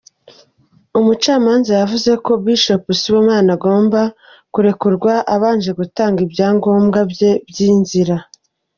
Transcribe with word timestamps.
Umucamanza 0.99 1.71
yavuze 1.81 2.11
ko 2.25 2.31
Bishop 2.45 2.83
Sibomana 2.99 3.51
agomba 3.57 4.01
kurekurwa 4.53 5.13
abanje 5.35 5.69
gutanga 5.79 6.19
ibyangombwa 6.25 6.99
bye 7.11 7.31
by’inzira. 7.49 8.15